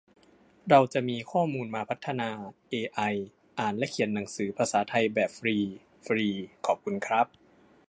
[0.69, 2.29] เราจะได้มีข้อมูลมาพัฒนา
[2.69, 2.99] เอไอ
[3.59, 5.57] อ่านและเขียนหนังสือภาษาไทยแบบฟรี
[6.05, 6.27] ฟรี
[6.65, 7.27] ขอบคุณครับ